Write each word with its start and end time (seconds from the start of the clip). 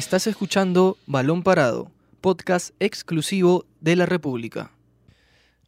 Estás 0.00 0.26
escuchando 0.26 0.96
Balón 1.06 1.42
Parado, 1.42 1.90
podcast 2.22 2.74
exclusivo 2.80 3.66
de 3.82 3.96
la 3.96 4.06
República. 4.06 4.70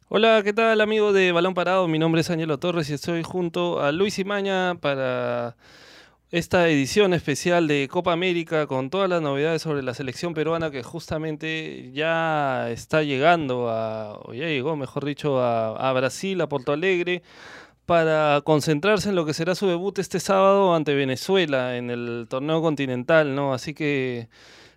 Hola, 0.09 0.41
¿qué 0.43 0.53
tal 0.53 0.81
amigo 0.81 1.13
de 1.13 1.31
Balón 1.31 1.53
Parado? 1.53 1.87
Mi 1.87 1.99
nombre 1.99 2.21
es 2.21 2.31
Ángelo 2.31 2.57
Torres 2.57 2.89
y 2.89 2.93
estoy 2.95 3.21
junto 3.21 3.79
a 3.79 3.91
Luis 3.91 4.17
Imaña 4.17 4.73
para 4.81 5.55
esta 6.31 6.67
edición 6.67 7.13
especial 7.13 7.67
de 7.67 7.87
Copa 7.87 8.11
América 8.11 8.65
con 8.65 8.89
todas 8.89 9.07
las 9.07 9.21
novedades 9.21 9.61
sobre 9.61 9.83
la 9.83 9.93
selección 9.93 10.33
peruana 10.33 10.71
que 10.71 10.81
justamente 10.81 11.91
ya 11.93 12.71
está 12.71 13.03
llegando 13.03 13.69
a, 13.69 14.17
o 14.23 14.33
ya 14.33 14.47
llegó, 14.47 14.75
mejor 14.75 15.05
dicho, 15.05 15.41
a, 15.41 15.75
a 15.75 15.93
Brasil, 15.93 16.41
a 16.41 16.49
Porto 16.49 16.71
Alegre 16.73 17.21
para 17.85 18.41
concentrarse 18.43 19.09
en 19.09 19.15
lo 19.15 19.25
que 19.25 19.33
será 19.33 19.55
su 19.55 19.67
debut 19.67 19.99
este 19.99 20.19
sábado 20.19 20.73
ante 20.73 20.93
Venezuela 20.95 21.77
en 21.77 21.89
el 21.89 22.27
torneo 22.29 22.61
continental, 22.61 23.35
¿no? 23.35 23.53
Así 23.53 23.73
que, 23.73 24.29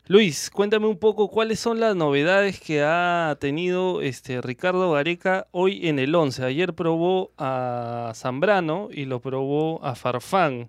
Luis, 0.07 0.51
cuéntame 0.51 0.87
un 0.87 0.99
poco 0.99 1.29
cuáles 1.29 1.61
son 1.61 1.81
las 1.81 1.95
novedades 1.95 2.61
que 2.61 2.83
ha 2.83 3.37
tenido 3.41 4.03
este 4.03 4.41
Ricardo 4.41 4.93
Gareca 4.93 5.47
hoy 5.53 5.89
en 5.89 5.99
el 5.99 6.15
11. 6.15 6.45
Ayer 6.45 6.75
probó 6.75 7.31
a 7.39 8.13
Zambrano 8.15 8.89
y 8.91 9.05
lo 9.05 9.21
probó 9.21 9.85
a 9.85 9.95
Farfán. 9.95 10.69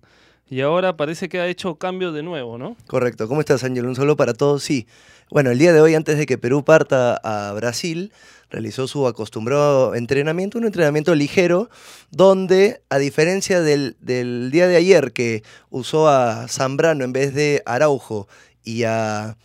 Y 0.50 0.62
ahora 0.62 0.96
parece 0.96 1.28
que 1.28 1.40
ha 1.40 1.48
hecho 1.48 1.76
cambio 1.76 2.14
de 2.14 2.24
nuevo, 2.24 2.58
¿no? 2.58 2.78
Correcto. 2.88 3.28
¿Cómo 3.28 3.42
estás, 3.42 3.64
Ángel? 3.64 3.86
Un 3.86 3.96
solo 3.96 4.16
para 4.16 4.34
todos. 4.34 4.64
Sí. 4.64 4.88
Bueno, 5.30 5.52
el 5.52 5.60
día 5.60 5.74
de 5.74 5.82
hoy, 5.82 5.94
antes 5.94 6.18
de 6.18 6.26
que 6.26 6.38
Perú 6.38 6.64
parta 6.64 7.20
a 7.22 7.52
Brasil, 7.54 8.14
realizó 8.50 8.88
su 8.88 9.08
acostumbrado 9.08 9.96
entrenamiento, 9.96 10.58
un 10.58 10.66
entrenamiento 10.66 11.16
ligero, 11.16 11.70
donde, 12.12 12.82
a 12.90 12.98
diferencia 12.98 13.62
del, 13.62 13.98
día 14.02 14.68
de 14.68 14.76
ayer, 14.76 15.14
que 15.14 15.44
usó 15.70 16.08
a 16.10 16.48
Zambrano 16.48 17.04
en 17.04 17.14
vez 17.14 17.34
de 17.34 17.62
Araujo 17.66 18.28
y 18.64 18.84
a 18.84 19.38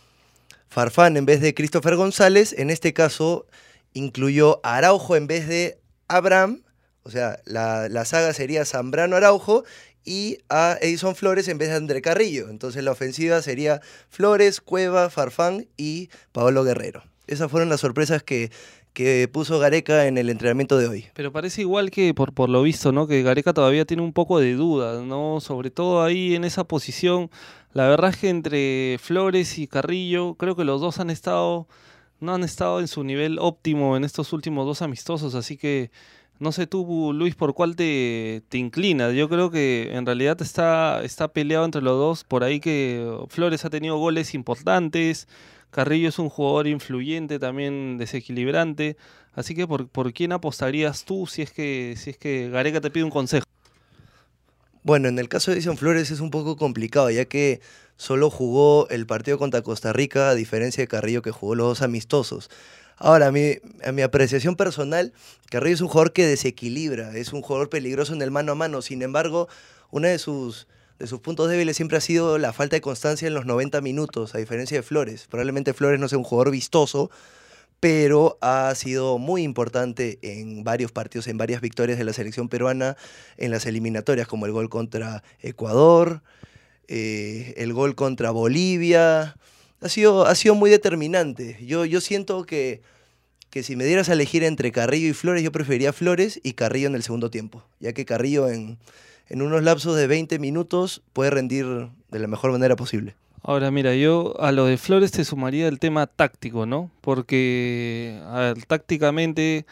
Farfán 0.69 1.17
en 1.17 1.25
vez 1.25 1.41
de 1.41 1.53
Christopher 1.53 1.95
González, 1.95 2.55
en 2.57 2.69
este 2.69 2.93
caso 2.93 3.45
incluyó 3.93 4.59
a 4.63 4.77
Araujo 4.77 5.15
en 5.15 5.27
vez 5.27 5.47
de 5.47 5.79
Abraham, 6.07 6.63
o 7.03 7.11
sea, 7.11 7.39
la, 7.45 7.89
la 7.89 8.05
saga 8.05 8.33
sería 8.33 8.65
Zambrano-Araujo, 8.65 9.65
y 10.05 10.39
a 10.49 10.77
Edison 10.81 11.15
Flores 11.15 11.47
en 11.47 11.57
vez 11.57 11.69
de 11.69 11.75
André 11.75 12.01
Carrillo. 12.01 12.49
Entonces 12.49 12.83
la 12.83 12.91
ofensiva 12.91 13.41
sería 13.41 13.81
Flores, 14.09 14.61
Cueva, 14.61 15.09
Farfán 15.09 15.67
y 15.77 16.09
Paolo 16.31 16.63
Guerrero. 16.63 17.03
Esas 17.27 17.49
fueron 17.49 17.69
las 17.69 17.79
sorpresas 17.79 18.21
que, 18.21 18.51
que 18.93 19.27
puso 19.27 19.59
Gareca 19.59 20.07
en 20.07 20.17
el 20.17 20.29
entrenamiento 20.29 20.77
de 20.77 20.87
hoy. 20.87 21.05
Pero 21.13 21.31
parece 21.31 21.61
igual 21.61 21.89
que 21.91 22.13
por, 22.13 22.33
por 22.33 22.49
lo 22.49 22.61
visto, 22.61 22.91
¿no? 22.91 23.07
Que 23.07 23.23
Gareca 23.23 23.53
todavía 23.53 23.85
tiene 23.85 24.03
un 24.03 24.13
poco 24.13 24.39
de 24.39 24.53
duda, 24.53 25.01
¿no? 25.03 25.39
Sobre 25.41 25.71
todo 25.71 26.03
ahí 26.03 26.35
en 26.35 26.43
esa 26.43 26.63
posición. 26.63 27.29
La 27.73 27.87
verdad 27.87 28.11
es 28.11 28.17
que 28.17 28.29
entre 28.29 28.97
Flores 28.99 29.57
y 29.57 29.67
Carrillo, 29.67 30.35
creo 30.35 30.55
que 30.55 30.63
los 30.63 30.79
dos 30.79 30.99
han 30.99 31.09
estado, 31.09 31.67
no 32.19 32.35
han 32.35 32.43
estado 32.43 32.79
en 32.79 32.87
su 32.87 33.03
nivel 33.03 33.39
óptimo 33.39 33.97
en 33.97 34.03
estos 34.03 34.31
últimos 34.31 34.65
dos 34.65 34.81
amistosos, 34.83 35.33
así 35.33 35.57
que 35.57 35.89
no 36.39 36.51
sé 36.51 36.67
tú, 36.67 37.13
Luis, 37.13 37.35
por 37.35 37.53
cuál 37.53 37.75
te, 37.75 38.43
te 38.49 38.57
inclinas. 38.57 39.13
Yo 39.13 39.29
creo 39.29 39.49
que 39.49 39.91
en 39.93 40.05
realidad 40.05 40.41
está, 40.41 41.03
está 41.03 41.29
peleado 41.29 41.63
entre 41.63 41.81
los 41.81 41.97
dos. 41.97 42.23
Por 42.25 42.43
ahí 42.43 42.59
que 42.59 43.17
Flores 43.29 43.63
ha 43.65 43.69
tenido 43.69 43.97
goles 43.97 44.33
importantes. 44.33 45.27
Carrillo 45.73 46.07
es 46.07 46.19
un 46.19 46.29
jugador 46.29 46.67
influyente, 46.67 47.39
también 47.39 47.97
desequilibrante. 47.97 48.95
Así 49.33 49.55
que 49.55 49.67
¿por, 49.67 49.87
por 49.87 50.13
quién 50.13 50.31
apostarías 50.31 51.03
tú 51.03 51.25
si 51.25 51.41
es 51.41 51.51
que, 51.51 51.95
si 51.97 52.11
es 52.11 52.17
que 52.17 52.49
Gareca 52.49 52.79
te 52.79 52.91
pide 52.91 53.03
un 53.03 53.09
consejo? 53.09 53.45
Bueno, 54.83 55.07
en 55.07 55.17
el 55.17 55.29
caso 55.29 55.49
de 55.49 55.57
Edison 55.57 55.75
Flores 55.75 56.11
es 56.11 56.19
un 56.19 56.29
poco 56.29 56.57
complicado, 56.57 57.09
ya 57.09 57.25
que 57.25 57.59
solo 57.97 58.29
jugó 58.29 58.87
el 58.89 59.07
partido 59.07 59.39
contra 59.39 59.63
Costa 59.63 59.93
Rica, 59.93 60.29
a 60.29 60.35
diferencia 60.35 60.83
de 60.83 60.87
Carrillo 60.87 61.23
que 61.23 61.31
jugó 61.31 61.55
los 61.55 61.67
dos 61.67 61.81
amistosos. 61.81 62.51
Ahora, 62.97 63.27
a 63.27 63.31
mi, 63.31 63.55
a 63.83 63.91
mi 63.91 64.03
apreciación 64.03 64.55
personal, 64.55 65.11
Carrillo 65.49 65.73
es 65.73 65.81
un 65.81 65.87
jugador 65.87 66.13
que 66.13 66.27
desequilibra, 66.27 67.17
es 67.17 67.33
un 67.33 67.41
jugador 67.41 67.69
peligroso 67.69 68.13
en 68.13 68.21
el 68.21 68.29
mano 68.29 68.51
a 68.51 68.55
mano. 68.55 68.83
Sin 68.83 69.01
embargo, 69.01 69.47
uno 69.89 70.07
de 70.07 70.19
sus, 70.19 70.67
de 70.99 71.07
sus 71.07 71.19
puntos 71.19 71.49
débiles 71.49 71.75
siempre 71.75 71.97
ha 71.97 72.01
sido 72.01 72.37
la 72.37 72.53
falta 72.53 72.75
de 72.75 72.81
constancia 72.81 73.27
en 73.27 73.33
los 73.33 73.45
90 73.45 73.81
minutos, 73.81 74.35
a 74.35 74.37
diferencia 74.37 74.77
de 74.77 74.83
Flores. 74.83 75.27
Probablemente 75.29 75.73
Flores 75.73 75.99
no 75.99 76.07
sea 76.07 76.17
un 76.17 76.23
jugador 76.23 76.51
vistoso, 76.51 77.09
pero 77.79 78.37
ha 78.41 78.73
sido 78.75 79.17
muy 79.17 79.43
importante 79.43 80.19
en 80.21 80.63
varios 80.63 80.91
partidos, 80.91 81.27
en 81.27 81.37
varias 81.37 81.61
victorias 81.61 81.97
de 81.97 82.05
la 82.05 82.13
selección 82.13 82.47
peruana 82.47 82.95
en 83.37 83.51
las 83.51 83.65
eliminatorias, 83.65 84.27
como 84.27 84.45
el 84.45 84.53
gol 84.53 84.69
contra 84.69 85.23
Ecuador, 85.41 86.21
eh, 86.87 87.53
el 87.57 87.73
gol 87.73 87.95
contra 87.95 88.31
Bolivia 88.31 89.35
ha 89.81 89.89
sido, 89.89 90.25
ha 90.25 90.35
sido 90.35 90.55
muy 90.55 90.69
determinante. 90.69 91.57
Yo, 91.65 91.83
yo 91.83 91.99
siento 91.99 92.45
que, 92.45 92.81
que 93.49 93.63
si 93.63 93.75
me 93.75 93.83
dieras 93.83 94.07
a 94.07 94.13
elegir 94.13 94.43
entre 94.43 94.71
Carrillo 94.71 95.09
y 95.09 95.13
Flores, 95.13 95.43
yo 95.43 95.51
preferiría 95.51 95.91
Flores 95.91 96.39
y 96.41 96.53
Carrillo 96.53 96.87
en 96.87 96.95
el 96.95 97.03
segundo 97.03 97.29
tiempo, 97.29 97.65
ya 97.79 97.91
que 97.91 98.05
Carrillo 98.05 98.47
en, 98.49 98.77
en 99.33 99.41
unos 99.41 99.63
lapsos 99.63 99.95
de 99.95 100.05
20 100.05 100.37
minutos 100.37 101.01
puede 101.11 101.31
rendir 101.31 101.65
de 102.11 102.19
la 102.19 102.27
mejor 102.27 102.51
manera 102.51 102.75
posible. 102.75 103.15
Ahora, 103.41 103.71
mira, 103.71 103.95
yo 103.95 104.39
a 104.39 104.51
lo 104.51 104.65
de 104.65 104.77
Flores 104.77 105.11
te 105.11 105.25
sumaría 105.25 105.67
el 105.67 105.79
tema 105.79 106.05
táctico, 106.05 106.67
¿no? 106.67 106.91
Porque 107.01 108.21
tácticamente 108.67 109.65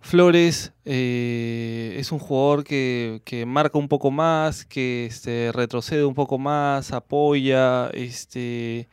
Flores 0.00 0.72
eh, 0.86 1.94
es 1.98 2.10
un 2.10 2.18
jugador 2.18 2.64
que, 2.64 3.44
marca 3.46 3.76
un 3.76 3.88
poco 3.88 4.10
más, 4.10 4.64
que 4.64 5.04
este, 5.04 5.52
retrocede 5.52 6.06
un 6.06 6.14
poco 6.14 6.38
más, 6.38 6.90
apoya, 6.92 7.90
este 7.90 8.88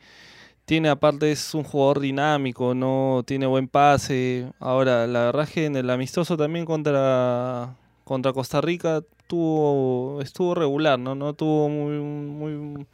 tiene 0.66 0.90
aparte 0.90 1.32
es 1.32 1.54
un 1.54 1.62
jugador 1.62 2.00
dinámico, 2.00 2.74
no 2.74 3.22
tiene 3.26 3.46
buen 3.46 3.68
pase. 3.68 4.50
Ahora, 4.60 5.06
la 5.06 5.24
verdad 5.26 5.48
que 5.48 5.64
en 5.64 5.76
el 5.76 5.88
amistoso 5.88 6.36
también 6.36 6.64
contra, 6.66 7.76
contra 8.04 8.32
Costa 8.32 8.60
Rica 8.60 9.02
tuvo, 9.26 10.20
estuvo 10.22 10.54
regular, 10.54 10.98
¿no? 10.98 11.14
No 11.14 11.34
tuvo 11.34 11.68
muy, 11.68 11.98
muy 11.98 12.86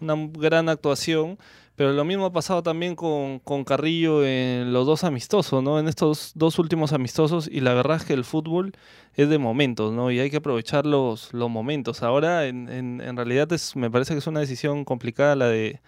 una 0.00 0.14
gran 0.32 0.68
actuación. 0.68 1.38
Pero 1.76 1.92
lo 1.92 2.04
mismo 2.04 2.26
ha 2.26 2.32
pasado 2.32 2.60
también 2.64 2.96
con, 2.96 3.38
con, 3.38 3.62
Carrillo 3.62 4.24
en 4.24 4.72
los 4.72 4.84
dos 4.84 5.04
amistosos, 5.04 5.62
¿no? 5.62 5.78
En 5.78 5.86
estos 5.86 6.32
dos 6.34 6.58
últimos 6.58 6.92
amistosos. 6.92 7.48
Y 7.50 7.60
la 7.60 7.72
verdad 7.72 7.98
es 7.98 8.04
que 8.04 8.14
el 8.14 8.24
fútbol 8.24 8.72
es 9.14 9.28
de 9.28 9.38
momentos, 9.38 9.92
¿no? 9.92 10.10
Y 10.10 10.18
hay 10.18 10.28
que 10.28 10.38
aprovechar 10.38 10.86
los, 10.86 11.32
los 11.32 11.48
momentos. 11.48 12.02
Ahora, 12.02 12.46
en, 12.46 12.68
en, 12.68 13.00
en 13.00 13.16
realidad, 13.16 13.52
es, 13.52 13.76
me 13.76 13.92
parece 13.92 14.14
que 14.14 14.18
es 14.18 14.26
una 14.26 14.40
decisión 14.40 14.84
complicada 14.84 15.36
la 15.36 15.46
de 15.46 15.80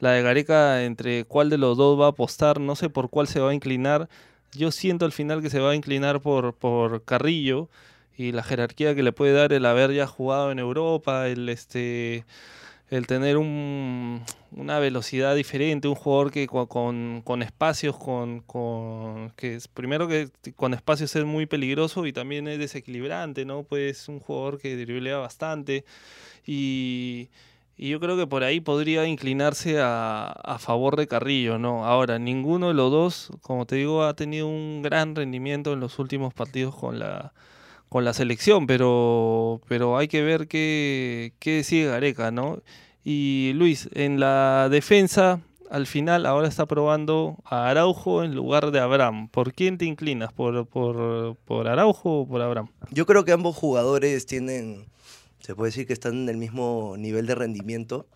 la 0.00 0.12
de 0.12 0.22
Gareca 0.22 0.84
entre 0.84 1.24
cuál 1.24 1.50
de 1.50 1.58
los 1.58 1.76
dos 1.76 2.00
va 2.00 2.06
a 2.06 2.10
apostar, 2.10 2.58
no 2.60 2.74
sé 2.74 2.88
por 2.90 3.10
cuál 3.10 3.26
se 3.28 3.40
va 3.40 3.50
a 3.50 3.54
inclinar. 3.54 4.08
Yo 4.52 4.72
siento 4.72 5.04
al 5.04 5.12
final 5.12 5.42
que 5.42 5.50
se 5.50 5.60
va 5.60 5.70
a 5.70 5.74
inclinar 5.76 6.20
por, 6.20 6.54
por 6.54 7.04
Carrillo 7.04 7.68
y 8.20 8.32
la 8.32 8.42
jerarquía 8.42 8.94
que 8.94 9.02
le 9.02 9.12
puede 9.12 9.32
dar 9.32 9.52
el 9.54 9.64
haber 9.64 9.92
ya 9.92 10.06
jugado 10.06 10.52
en 10.52 10.58
Europa, 10.58 11.26
el 11.28 11.48
este 11.48 12.26
el 12.90 13.06
tener 13.06 13.36
un, 13.38 14.22
una 14.50 14.78
velocidad 14.80 15.34
diferente, 15.36 15.88
un 15.88 15.94
jugador 15.94 16.32
que 16.32 16.46
con, 16.48 17.22
con, 17.22 17.42
espacios, 17.42 17.96
con, 17.96 18.40
con, 18.40 19.30
que 19.36 19.54
es, 19.54 19.68
primero 19.68 20.08
que 20.08 20.28
con 20.56 20.74
espacios 20.74 21.14
es 21.16 21.24
muy 21.24 21.46
peligroso 21.46 22.04
y 22.06 22.12
también 22.12 22.48
es 22.48 22.58
desequilibrante, 22.58 23.44
¿no? 23.44 23.62
Pues 23.62 24.08
un 24.08 24.18
jugador 24.20 24.58
que 24.58 24.76
driblea 24.76 25.18
bastante 25.18 25.84
y, 26.44 27.30
y 27.76 27.90
yo 27.90 28.00
creo 28.00 28.16
que 28.16 28.26
por 28.26 28.42
ahí 28.44 28.60
podría 28.60 29.06
inclinarse 29.06 29.80
a, 29.80 30.26
a, 30.26 30.58
favor 30.58 30.96
de 30.96 31.06
Carrillo, 31.06 31.58
¿no? 31.58 31.86
Ahora, 31.86 32.18
ninguno 32.18 32.68
de 32.68 32.74
los 32.74 32.90
dos, 32.90 33.30
como 33.40 33.66
te 33.66 33.76
digo, 33.76 34.04
ha 34.04 34.14
tenido 34.14 34.48
un 34.48 34.82
gran 34.82 35.14
rendimiento 35.14 35.72
en 35.72 35.80
los 35.80 35.98
últimos 36.00 36.34
partidos 36.34 36.74
con 36.74 36.98
la, 36.98 37.32
con 37.90 38.06
la 38.06 38.14
selección, 38.14 38.66
pero, 38.66 39.60
pero 39.68 39.98
hay 39.98 40.08
que 40.08 40.22
ver 40.22 40.48
qué, 40.48 41.34
qué 41.38 41.56
decide 41.56 41.90
Gareca, 41.90 42.30
¿no? 42.30 42.62
Y 43.04 43.52
Luis, 43.54 43.90
en 43.92 44.18
la 44.18 44.68
defensa, 44.70 45.40
al 45.68 45.86
final 45.86 46.24
ahora 46.24 46.48
está 46.48 46.64
probando 46.64 47.36
a 47.44 47.68
Araujo 47.68 48.24
en 48.24 48.34
lugar 48.34 48.70
de 48.70 48.80
Abraham. 48.80 49.28
¿Por 49.28 49.52
quién 49.52 49.76
te 49.76 49.84
inclinas? 49.84 50.32
¿Por, 50.32 50.66
por, 50.66 51.36
por 51.44 51.68
Araujo 51.68 52.20
o 52.20 52.28
por 52.28 52.40
Abraham? 52.40 52.68
Yo 52.90 53.04
creo 53.04 53.26
que 53.26 53.32
ambos 53.32 53.56
jugadores 53.56 54.24
tienen 54.24 54.86
se 55.40 55.54
puede 55.54 55.70
decir 55.70 55.86
que 55.86 55.92
están 55.92 56.14
en 56.14 56.28
el 56.28 56.36
mismo 56.36 56.94
nivel 56.98 57.26
de 57.26 57.34
rendimiento. 57.34 58.06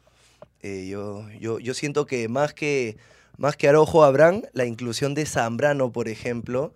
Eh, 0.62 0.86
yo, 0.88 1.26
yo, 1.40 1.58
yo 1.58 1.74
siento 1.74 2.06
que 2.06 2.28
más 2.28 2.54
que, 2.54 2.96
más 3.38 3.56
que 3.56 3.68
Arojo 3.68 4.04
Abraham, 4.04 4.42
la 4.52 4.66
inclusión 4.66 5.14
de 5.14 5.26
Zambrano, 5.26 5.90
por 5.90 6.08
ejemplo, 6.08 6.74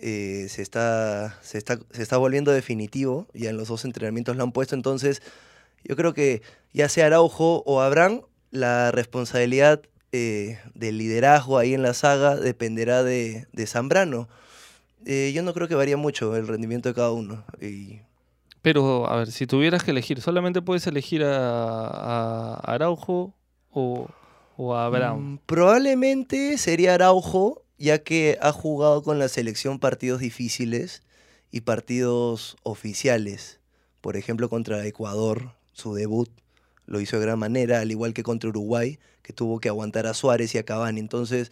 eh, 0.00 0.46
se, 0.48 0.62
está, 0.62 1.38
se, 1.42 1.58
está, 1.58 1.78
se 1.90 2.02
está 2.02 2.16
volviendo 2.16 2.52
definitivo. 2.52 3.26
Ya 3.34 3.50
en 3.50 3.56
los 3.56 3.68
dos 3.68 3.84
entrenamientos 3.84 4.36
lo 4.36 4.42
han 4.42 4.52
puesto. 4.52 4.74
Entonces, 4.74 5.22
yo 5.84 5.96
creo 5.96 6.14
que 6.14 6.42
ya 6.72 6.88
sea 6.88 7.06
Araujo 7.06 7.62
o 7.66 7.80
Abraham, 7.80 8.22
la 8.50 8.90
responsabilidad 8.92 9.82
eh, 10.12 10.58
del 10.74 10.98
liderazgo 10.98 11.58
ahí 11.58 11.74
en 11.74 11.82
la 11.82 11.94
saga 11.94 12.36
dependerá 12.36 13.02
de, 13.02 13.46
de 13.52 13.66
Zambrano. 13.66 14.28
Eh, 15.04 15.32
yo 15.34 15.42
no 15.42 15.54
creo 15.54 15.68
que 15.68 15.74
varía 15.74 15.96
mucho 15.96 16.36
el 16.36 16.48
rendimiento 16.48 16.88
de 16.88 16.94
cada 16.94 17.12
uno. 17.12 17.44
Y 17.60 18.00
pero, 18.66 19.08
a 19.08 19.18
ver, 19.18 19.30
si 19.30 19.46
tuvieras 19.46 19.84
que 19.84 19.92
elegir, 19.92 20.20
¿solamente 20.20 20.60
puedes 20.60 20.84
elegir 20.88 21.22
a, 21.22 21.86
a 21.86 22.54
Araujo 22.64 23.32
o, 23.70 24.08
o 24.56 24.74
a 24.74 24.88
Brown? 24.88 25.34
Mm, 25.34 25.38
probablemente 25.46 26.58
sería 26.58 26.94
Araujo, 26.94 27.62
ya 27.78 27.98
que 27.98 28.38
ha 28.40 28.52
jugado 28.52 29.02
con 29.02 29.18
la 29.18 29.28
selección 29.28 29.78
partidos 29.78 30.20
difíciles 30.20 31.02
y 31.50 31.62
partidos 31.62 32.56
oficiales. 32.62 33.60
Por 34.00 34.16
ejemplo, 34.16 34.48
contra 34.48 34.84
Ecuador, 34.86 35.52
su 35.72 35.94
debut 35.94 36.30
lo 36.86 37.00
hizo 37.00 37.18
de 37.18 37.26
gran 37.26 37.38
manera, 37.38 37.80
al 37.80 37.90
igual 37.90 38.14
que 38.14 38.22
contra 38.22 38.48
Uruguay, 38.48 38.98
que 39.22 39.32
tuvo 39.32 39.58
que 39.60 39.68
aguantar 39.68 40.06
a 40.06 40.14
Suárez 40.14 40.54
y 40.54 40.58
a 40.58 40.64
Cavani. 40.64 41.00
Entonces, 41.00 41.50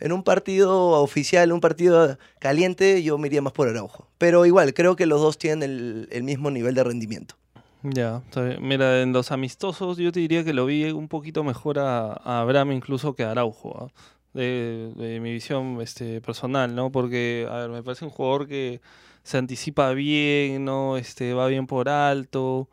en 0.00 0.12
un 0.12 0.22
partido 0.22 0.90
oficial, 0.90 1.52
un 1.52 1.60
partido 1.60 2.16
caliente, 2.38 3.02
yo 3.02 3.18
me 3.18 3.26
iría 3.26 3.42
más 3.42 3.52
por 3.52 3.68
Araujo. 3.68 4.06
Pero 4.18 4.46
igual, 4.46 4.72
creo 4.74 4.96
que 4.96 5.06
los 5.06 5.20
dos 5.20 5.38
tienen 5.38 6.06
el, 6.10 6.22
mismo 6.22 6.50
nivel 6.50 6.74
de 6.74 6.84
rendimiento. 6.84 7.34
Ya, 7.82 8.22
mira, 8.60 9.02
en 9.02 9.12
los 9.12 9.30
amistosos 9.30 9.98
yo 9.98 10.10
te 10.10 10.18
diría 10.20 10.44
que 10.44 10.52
lo 10.52 10.66
vi 10.66 10.90
un 10.90 11.08
poquito 11.08 11.44
mejor 11.44 11.78
a, 11.78 12.12
a 12.12 12.40
Abraham 12.40 12.72
incluso 12.72 13.14
que 13.14 13.22
a 13.22 13.30
Araujo, 13.30 13.84
¿ah? 13.84 14.17
De, 14.38 15.18
mi 15.20 15.32
visión 15.32 15.80
este, 15.80 16.20
personal, 16.20 16.74
¿no? 16.74 16.90
Porque, 16.90 17.46
a 17.50 17.56
ver, 17.58 17.70
me 17.70 17.82
parece 17.82 18.04
un 18.04 18.10
jugador 18.10 18.48
que 18.48 18.80
se 19.22 19.38
anticipa 19.38 19.92
bien, 19.92 20.64
¿no? 20.64 20.96
Este, 20.96 21.34
va 21.34 21.46
bien 21.48 21.66
por 21.66 21.88
alto, 21.88 22.68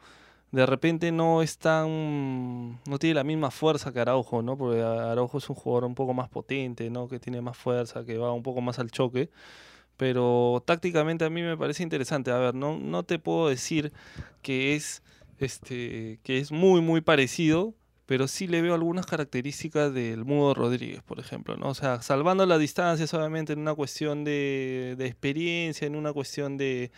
de 0.56 0.66
repente 0.66 1.12
no 1.12 1.42
es 1.42 1.58
tan, 1.58 2.80
no 2.88 2.98
tiene 3.00 3.16
la 3.16 3.26
misma 3.26 3.52
fuerza 3.52 3.92
que 3.92 4.00
Araujo, 4.00 4.42
¿no? 4.42 4.58
Porque 4.58 4.82
Araujo 4.82 5.38
es 5.40 5.50
un 5.50 5.56
jugador 5.56 5.84
un 5.86 5.96
poco 5.96 6.14
más 6.14 6.30
potente, 6.30 6.90
¿no? 6.90 7.10
Que 7.10 7.20
tiene 7.20 7.42
más 7.42 7.58
fuerza, 7.58 8.06
que 8.06 8.18
va 8.18 8.32
un 8.32 8.44
poco 8.44 8.62
más 8.62 8.80
al 8.80 8.90
choque. 8.90 9.30
Pero 9.98 10.64
tácticamente 10.66 11.26
a 11.26 11.30
mí 11.30 11.42
me 11.42 11.58
parece 11.58 11.84
interesante. 11.84 12.32
A 12.32 12.38
ver, 12.38 12.56
no, 12.56 12.78
no 12.80 13.04
te 13.04 13.20
puedo 13.20 13.50
decir 13.50 13.94
que 14.42 14.76
es, 14.76 15.04
este, 15.40 16.20
que 16.24 16.40
es 16.40 16.52
muy, 16.52 16.82
muy 16.82 17.02
parecido, 17.02 17.74
pero 18.06 18.28
sí 18.28 18.48
le 18.48 18.62
veo 18.62 18.74
algunas 18.76 19.06
características 19.06 19.94
del 19.94 20.26
Mudo 20.26 20.54
Rodríguez, 20.54 21.02
por 21.04 21.20
ejemplo, 21.20 21.58
¿no? 21.58 21.70
O 21.70 21.74
sea, 21.74 22.02
salvando 22.02 22.46
las 22.46 22.60
distancias, 22.60 23.14
obviamente, 23.14 23.54
en 23.54 23.60
una 23.60 23.74
cuestión 23.76 24.24
de, 24.24 24.96
experiencia, 25.00 25.88
en 25.88 25.96
una 25.96 26.14
cuestión 26.14 26.58
de, 26.58 26.92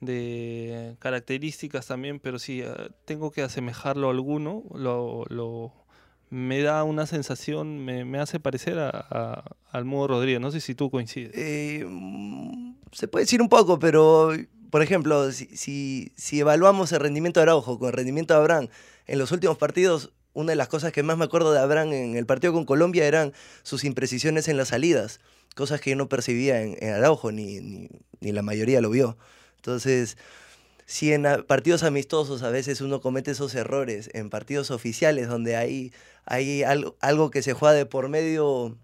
de 0.00 0.96
características 0.98 1.86
también, 1.86 2.20
pero 2.20 2.38
sí, 2.38 2.60
eh, 2.62 2.68
tengo 3.04 3.30
que 3.30 3.42
asemejarlo 3.42 4.08
a 4.08 4.10
alguno, 4.12 4.64
lo, 4.74 5.24
lo- 5.28 5.72
me 6.30 6.60
da 6.60 6.84
una 6.84 7.06
sensación, 7.06 7.78
me, 7.84 8.18
hace 8.18 8.38
parecer 8.40 8.78
a, 8.78 8.90
a- 8.90 9.44
al 9.70 9.84
Mudo 9.84 10.08
Rodríguez, 10.08 10.40
no 10.40 10.50
sé 10.50 10.60
si 10.60 10.74
tú 10.74 10.90
coincides. 10.90 11.32
Eh, 11.34 11.84
mm, 11.88 12.74
se 12.92 13.08
puede 13.08 13.24
decir 13.24 13.40
un 13.42 13.48
poco, 13.48 13.78
pero, 13.78 14.32
por 14.70 14.82
ejemplo, 14.82 15.30
si, 15.32 16.12
si 16.16 16.40
evaluamos 16.40 16.92
el 16.92 17.00
rendimiento 17.00 17.40
de 17.40 17.42
Araujo 17.44 17.78
con 17.78 17.88
el 17.88 17.94
rendimiento 17.94 18.34
de 18.34 18.40
Abraham 18.40 18.68
en 19.06 19.18
los 19.18 19.32
últimos 19.32 19.56
partidos, 19.58 20.12
una 20.32 20.52
de 20.52 20.56
las 20.56 20.68
cosas 20.68 20.92
que 20.92 21.02
más 21.02 21.16
me 21.16 21.24
acuerdo 21.24 21.52
de 21.52 21.60
Abraham 21.60 21.92
en 21.92 22.16
el 22.16 22.26
partido 22.26 22.52
con 22.52 22.64
Colombia 22.64 23.06
eran 23.06 23.32
sus 23.62 23.84
imprecisiones 23.84 24.48
en 24.48 24.56
las 24.56 24.68
salidas, 24.68 25.20
cosas 25.54 25.80
que 25.80 25.90
yo 25.90 25.96
no 25.96 26.08
percibía 26.08 26.62
en, 26.62 26.76
en 26.80 26.92
Araujo, 26.94 27.32
ni, 27.32 27.60
ni, 27.60 27.88
ni 28.20 28.32
la 28.32 28.42
mayoría 28.42 28.80
lo 28.80 28.90
vio. 28.90 29.16
Entonces, 29.56 30.16
si 30.86 31.12
en 31.12 31.26
partidos 31.46 31.82
amistosos 31.82 32.42
a 32.42 32.50
veces 32.50 32.80
uno 32.80 33.00
comete 33.00 33.32
esos 33.32 33.54
errores, 33.54 34.08
en 34.14 34.30
partidos 34.30 34.70
oficiales 34.70 35.28
donde 35.28 35.56
hay, 35.56 35.92
hay 36.24 36.62
algo, 36.62 36.96
algo 37.00 37.30
que 37.30 37.42
se 37.42 37.52
juega 37.52 37.74
de 37.74 37.84
por 37.84 38.08
medio, 38.08 38.78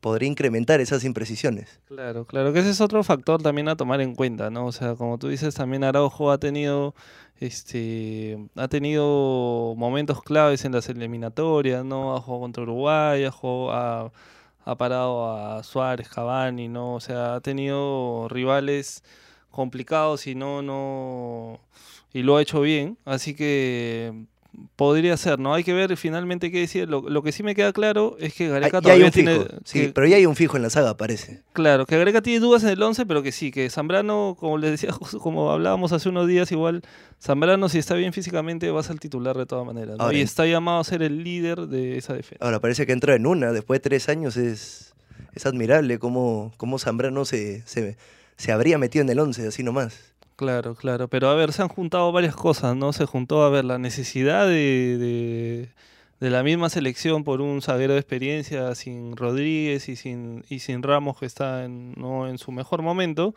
podría 0.00 0.28
incrementar 0.28 0.80
esas 0.80 1.04
imprecisiones. 1.04 1.80
Claro, 1.86 2.26
claro, 2.26 2.52
que 2.52 2.58
ese 2.58 2.70
es 2.70 2.80
otro 2.80 3.02
factor 3.04 3.42
también 3.42 3.68
a 3.68 3.76
tomar 3.76 4.00
en 4.00 4.14
cuenta, 4.14 4.50
¿no? 4.50 4.66
O 4.66 4.72
sea, 4.72 4.96
como 4.96 5.16
tú 5.16 5.28
dices, 5.28 5.54
también 5.54 5.84
Araujo 5.84 6.30
ha 6.30 6.38
tenido, 6.38 6.94
este, 7.40 8.38
ha 8.56 8.68
tenido 8.68 9.74
momentos 9.76 10.22
claves 10.22 10.64
en 10.64 10.72
las 10.72 10.88
eliminatorias, 10.88 11.84
¿no? 11.84 12.16
Ha 12.16 12.20
jugado 12.20 12.40
contra 12.42 12.62
Uruguay, 12.62 13.24
ha 13.24 13.30
jugado, 13.30 14.12
ha, 14.64 14.76
parado 14.76 15.34
a 15.34 15.62
Suárez, 15.62 16.08
Cavani, 16.08 16.68
¿no? 16.68 16.94
O 16.94 17.00
sea, 17.00 17.36
ha 17.36 17.40
tenido 17.40 18.28
rivales 18.28 19.04
complicados 19.50 20.26
y 20.26 20.34
no, 20.34 20.62
no, 20.62 21.60
y 22.12 22.22
lo 22.22 22.36
ha 22.36 22.42
hecho 22.42 22.60
bien, 22.60 22.98
así 23.04 23.34
que 23.34 24.26
podría 24.76 25.16
ser, 25.16 25.38
¿no? 25.38 25.54
Hay 25.54 25.64
que 25.64 25.72
ver 25.72 25.96
finalmente 25.96 26.50
qué 26.50 26.60
decir. 26.60 26.88
Lo, 26.88 27.08
lo 27.08 27.22
que 27.22 27.32
sí 27.32 27.42
me 27.42 27.54
queda 27.54 27.72
claro 27.72 28.16
es 28.18 28.34
que 28.34 28.46
Ah, 28.46 28.50
Gareca 28.50 28.78
hay 28.78 28.82
todavía 28.82 29.10
tiene, 29.10 29.46
sí, 29.64 29.90
pero 29.94 30.06
ya 30.06 30.16
hay 30.16 30.26
un 30.26 30.36
fijo 30.36 30.56
en 30.56 30.62
la 30.62 30.70
saga, 30.70 30.96
parece. 30.96 31.42
Claro, 31.52 31.86
que 31.86 31.96
Gareca 31.96 32.22
tiene 32.22 32.40
dudas 32.40 32.62
en 32.62 32.70
el 32.70 32.82
11, 32.82 33.06
pero 33.06 33.22
que 33.22 33.32
sí, 33.32 33.50
que 33.50 33.68
Zambrano, 33.70 34.36
como 34.38 34.58
les 34.58 34.70
decía, 34.72 34.90
como 35.20 35.50
hablábamos 35.50 35.92
hace 35.92 36.08
unos 36.08 36.26
días, 36.26 36.50
igual 36.52 36.82
Zambrano 37.20 37.68
si 37.68 37.78
está 37.78 37.94
bien 37.94 38.12
físicamente 38.12 38.70
va 38.70 38.80
a 38.80 38.84
ser 38.84 38.98
titular 38.98 39.36
de 39.36 39.46
todas 39.46 39.66
maneras, 39.66 39.96
¿no? 39.98 40.04
Ahora, 40.04 40.16
y 40.16 40.20
está 40.20 40.46
llamado 40.46 40.80
a 40.80 40.84
ser 40.84 41.02
el 41.02 41.24
líder 41.24 41.66
de 41.66 41.98
esa 41.98 42.14
defensa. 42.14 42.44
Ahora 42.44 42.60
parece 42.60 42.86
que 42.86 42.92
entró 42.92 43.14
en 43.14 43.26
una, 43.26 43.52
después 43.52 43.80
de 43.80 43.88
tres 43.88 44.08
años 44.08 44.36
es, 44.36 44.94
es 45.34 45.46
admirable 45.46 45.98
cómo, 45.98 46.52
cómo 46.56 46.78
Zambrano 46.78 47.24
se, 47.24 47.62
se, 47.66 47.96
se 48.36 48.52
habría 48.52 48.78
metido 48.78 49.02
en 49.02 49.10
el 49.10 49.18
11, 49.18 49.48
así 49.48 49.62
nomás. 49.62 50.15
Claro, 50.36 50.74
claro, 50.74 51.08
pero 51.08 51.30
a 51.30 51.34
ver, 51.34 51.54
se 51.54 51.62
han 51.62 51.68
juntado 51.68 52.12
varias 52.12 52.36
cosas, 52.36 52.76
¿no? 52.76 52.92
Se 52.92 53.06
juntó, 53.06 53.42
a 53.42 53.48
ver, 53.48 53.64
la 53.64 53.78
necesidad 53.78 54.46
de, 54.46 55.72
de, 56.20 56.30
la 56.30 56.42
misma 56.42 56.68
selección 56.68 57.24
por 57.24 57.40
un 57.40 57.62
zaguero 57.62 57.94
de 57.94 58.00
experiencia 58.00 58.74
sin 58.74 59.16
Rodríguez 59.16 59.88
y 59.88 59.96
sin, 59.96 60.44
y 60.50 60.58
sin 60.58 60.82
Ramos 60.82 61.18
que 61.18 61.24
está 61.24 61.66
no 61.68 62.28
en 62.28 62.36
su 62.36 62.52
mejor 62.52 62.82
momento. 62.82 63.34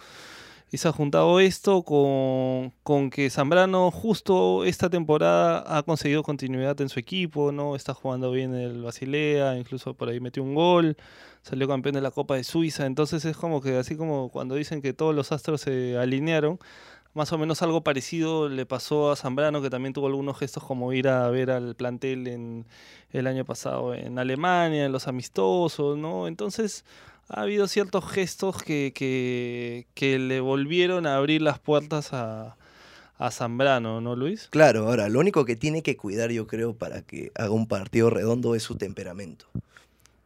Y 0.72 0.78
se 0.78 0.88
ha 0.88 0.92
juntado 0.92 1.40
esto 1.40 1.82
con, 1.84 2.74
con 2.84 3.10
que 3.10 3.30
Zambrano 3.32 3.90
justo 3.90 4.64
esta 4.66 4.90
temporada 4.90 5.64
ha 5.66 5.82
conseguido 5.84 6.22
continuidad 6.22 6.80
en 6.82 6.90
su 6.90 7.00
equipo, 7.00 7.52
¿no? 7.52 7.76
Está 7.76 7.96
jugando 7.96 8.32
bien 8.32 8.54
el 8.54 8.84
Basilea, 8.84 9.58
incluso 9.58 9.96
por 9.96 10.10
ahí 10.10 10.20
metió 10.20 10.44
un 10.44 10.54
gol, 10.54 10.96
salió 11.42 11.68
campeón 11.68 11.96
de 11.96 12.02
la 12.02 12.12
Copa 12.12 12.36
de 12.36 12.44
Suiza, 12.44 12.86
entonces 12.86 13.26
es 13.26 13.36
como 13.36 13.62
que 13.62 13.78
así 13.78 13.96
como 13.96 14.30
cuando 14.30 14.56
dicen 14.56 14.82
que 14.82 14.94
todos 14.94 15.16
los 15.16 15.32
astros 15.32 15.62
se 15.62 15.98
alinearon, 15.98 16.60
más 17.14 17.34
o 17.34 17.38
menos 17.40 17.62
algo 17.64 17.84
parecido 17.84 18.50
le 18.50 18.66
pasó 18.68 19.12
a 19.12 19.16
Zambrano, 19.16 19.62
que 19.64 19.72
también 19.72 19.94
tuvo 19.94 20.08
algunos 20.08 20.38
gestos 20.38 20.64
como 20.64 20.94
ir 20.94 21.08
a 21.08 21.30
ver 21.30 21.50
al 21.50 21.76
plantel 21.76 22.28
en 22.28 22.68
el 23.12 23.26
año 23.28 23.46
pasado 23.46 23.96
en 23.96 24.20
Alemania, 24.20 24.86
en 24.86 24.92
los 24.92 25.08
amistosos, 25.08 25.98
¿no? 25.98 26.28
Entonces 26.28 26.86
ha 27.30 27.42
habido 27.42 27.68
ciertos 27.68 28.06
gestos 28.10 28.62
que, 28.62 28.92
que, 28.94 29.88
que 29.94 30.20
le 30.20 30.40
volvieron 30.40 31.06
a 31.06 31.16
abrir 31.16 31.42
las 31.42 31.60
puertas 31.60 32.12
a, 32.12 32.58
a 33.20 33.32
Zambrano, 33.32 34.02
¿no, 34.02 34.16
Luis? 34.16 34.48
Claro, 34.50 34.88
ahora, 34.88 35.10
lo 35.10 35.20
único 35.20 35.46
que 35.46 35.56
tiene 35.56 35.84
que 35.84 35.96
cuidar, 35.96 36.32
yo 36.32 36.48
creo, 36.48 36.74
para 36.74 37.04
que 37.04 37.32
haga 37.36 37.52
un 37.52 37.68
partido 37.68 38.10
redondo 38.10 38.56
es 38.56 38.64
su 38.64 38.76
temperamento. 38.76 39.46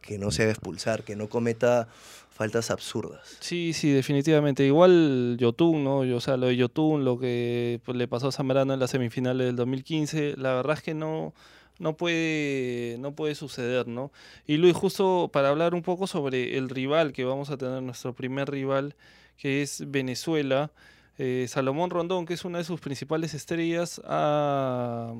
Que 0.00 0.18
no 0.18 0.30
se 0.30 0.42
haga 0.42 0.52
expulsar, 0.52 1.02
que 1.02 1.16
no 1.16 1.28
cometa 1.28 1.88
faltas 2.30 2.70
absurdas. 2.70 3.36
Sí, 3.40 3.72
sí, 3.72 3.90
definitivamente. 3.90 4.64
Igual 4.66 5.36
Yotun, 5.38 5.84
¿no? 5.84 5.98
O 6.00 6.20
sea, 6.20 6.36
lo 6.36 6.46
de 6.46 6.56
Yotun, 6.56 7.04
lo 7.04 7.18
que 7.18 7.80
pues, 7.84 7.96
le 7.96 8.08
pasó 8.08 8.28
a 8.28 8.32
Zambrano 8.32 8.74
en 8.74 8.80
las 8.80 8.90
semifinales 8.90 9.46
del 9.46 9.56
2015, 9.56 10.34
la 10.36 10.54
verdad 10.54 10.76
es 10.76 10.82
que 10.82 10.94
no, 10.94 11.32
no, 11.78 11.96
puede, 11.96 12.96
no 12.98 13.14
puede 13.14 13.34
suceder, 13.34 13.88
¿no? 13.88 14.12
Y 14.46 14.56
Luis, 14.56 14.74
justo 14.74 15.30
para 15.32 15.48
hablar 15.48 15.74
un 15.74 15.82
poco 15.82 16.06
sobre 16.06 16.56
el 16.56 16.68
rival 16.68 17.12
que 17.12 17.24
vamos 17.24 17.50
a 17.50 17.56
tener, 17.56 17.82
nuestro 17.82 18.14
primer 18.14 18.50
rival, 18.50 18.94
que 19.36 19.62
es 19.62 19.84
Venezuela, 19.90 20.70
eh, 21.18 21.46
Salomón 21.48 21.90
Rondón, 21.90 22.26
que 22.26 22.34
es 22.34 22.44
una 22.44 22.58
de 22.58 22.64
sus 22.64 22.80
principales 22.80 23.34
estrellas, 23.34 24.00
ha, 24.04 25.12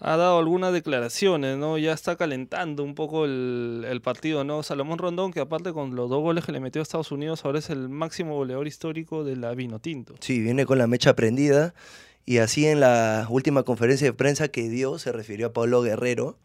ha 0.00 0.16
dado 0.16 0.38
algunas 0.38 0.72
declaraciones, 0.72 1.56
¿no? 1.56 1.78
Ya 1.78 1.92
está 1.92 2.16
calentando 2.16 2.82
un 2.82 2.94
poco 2.94 3.24
el, 3.24 3.86
el 3.88 4.00
partido, 4.00 4.44
¿no? 4.44 4.62
Salomón 4.62 4.98
Rondón, 4.98 5.32
que 5.32 5.40
aparte 5.40 5.72
con 5.72 5.94
los 5.94 6.10
dos 6.10 6.22
goles 6.22 6.44
que 6.44 6.52
le 6.52 6.60
metió 6.60 6.80
a 6.80 6.84
Estados 6.84 7.12
Unidos, 7.12 7.44
ahora 7.44 7.58
es 7.58 7.70
el 7.70 7.88
máximo 7.88 8.34
goleador 8.34 8.66
histórico 8.66 9.24
de 9.24 9.36
la 9.36 9.54
Vinotinto. 9.54 10.14
Sí, 10.20 10.40
viene 10.40 10.66
con 10.66 10.78
la 10.78 10.86
mecha 10.86 11.14
prendida. 11.14 11.74
Y 12.26 12.38
así 12.38 12.66
en 12.66 12.80
la 12.80 13.26
última 13.30 13.64
conferencia 13.64 14.06
de 14.06 14.12
prensa 14.14 14.48
que 14.48 14.68
dio, 14.68 14.98
se 14.98 15.12
refirió 15.12 15.48
a 15.48 15.52
Pablo 15.52 15.82
Guerrero. 15.82 16.38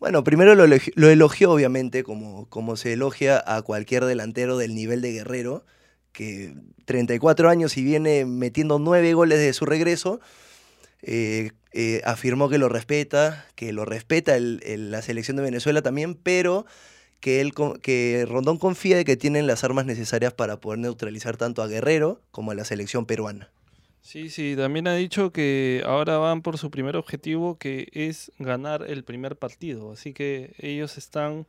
Bueno, 0.00 0.24
primero 0.24 0.54
lo 0.54 0.64
elogió, 0.64 0.92
lo 0.96 1.08
elogió, 1.08 1.50
obviamente, 1.52 2.04
como, 2.04 2.48
como 2.50 2.76
se 2.76 2.92
elogia 2.92 3.42
a 3.46 3.62
cualquier 3.62 4.04
delantero 4.04 4.58
del 4.58 4.74
nivel 4.74 5.00
de 5.00 5.12
Guerrero, 5.12 5.64
que 6.12 6.54
34 6.84 7.48
años 7.48 7.76
y 7.76 7.84
viene 7.84 8.24
metiendo 8.26 8.78
nueve 8.78 9.14
goles 9.14 9.38
de 9.38 9.52
su 9.52 9.64
regreso. 9.66 10.20
eh, 11.02 11.52
eh, 11.72 12.02
afirmó 12.04 12.48
que 12.48 12.58
lo 12.58 12.68
respeta, 12.68 13.46
que 13.56 13.72
lo 13.72 13.84
respeta 13.84 14.36
la 14.38 15.02
selección 15.02 15.36
de 15.36 15.42
Venezuela 15.42 15.82
también, 15.82 16.14
pero 16.14 16.66
que, 17.20 17.40
él, 17.40 17.52
que 17.82 18.26
Rondón 18.28 18.58
confía 18.58 18.96
de 18.96 19.04
que 19.04 19.16
tienen 19.16 19.46
las 19.48 19.64
armas 19.64 19.86
necesarias 19.86 20.32
para 20.32 20.60
poder 20.60 20.78
neutralizar 20.78 21.36
tanto 21.36 21.62
a 21.62 21.66
Guerrero 21.66 22.20
como 22.30 22.52
a 22.52 22.54
la 22.54 22.64
selección 22.64 23.06
peruana. 23.06 23.50
Sí, 24.04 24.28
sí, 24.28 24.54
también 24.54 24.86
ha 24.86 24.94
dicho 24.94 25.32
que 25.32 25.82
ahora 25.86 26.18
van 26.18 26.42
por 26.42 26.58
su 26.58 26.70
primer 26.70 26.94
objetivo, 26.94 27.56
que 27.58 27.88
es 27.92 28.30
ganar 28.38 28.82
el 28.86 29.02
primer 29.02 29.36
partido. 29.36 29.92
Así 29.92 30.12
que 30.12 30.54
ellos 30.58 30.98
están 30.98 31.46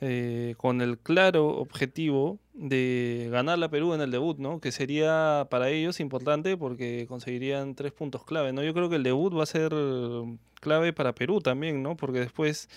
eh, 0.00 0.54
con 0.58 0.80
el 0.82 0.98
claro 0.98 1.46
objetivo 1.46 2.40
de 2.54 3.28
ganar 3.30 3.58
la 3.60 3.70
Perú 3.70 3.94
en 3.94 4.00
el 4.00 4.10
debut, 4.10 4.36
¿no? 4.38 4.60
Que 4.60 4.72
sería 4.72 5.46
para 5.48 5.70
ellos 5.70 6.00
importante 6.00 6.56
porque 6.56 7.06
conseguirían 7.08 7.76
tres 7.76 7.92
puntos 7.92 8.24
clave, 8.24 8.52
¿no? 8.52 8.64
Yo 8.64 8.74
creo 8.74 8.90
que 8.90 8.96
el 8.96 9.04
debut 9.04 9.32
va 9.38 9.44
a 9.44 9.46
ser 9.46 9.72
clave 10.60 10.92
para 10.92 11.14
Perú 11.14 11.40
también, 11.40 11.84
¿no? 11.84 11.96
Porque 11.96 12.18
después 12.18 12.68